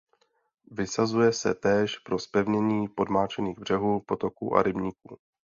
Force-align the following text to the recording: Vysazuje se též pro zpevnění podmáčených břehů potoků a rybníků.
Vysazuje 0.71 1.33
se 1.33 1.55
též 1.55 1.99
pro 1.99 2.19
zpevnění 2.19 2.87
podmáčených 2.87 3.59
břehů 3.59 3.99
potoků 4.01 4.55
a 4.55 4.63
rybníků. 4.63 5.17